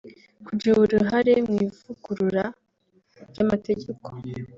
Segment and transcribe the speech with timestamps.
[0.45, 2.43] kugira uruhare mu ivugurura
[3.29, 4.07] ry’amategeko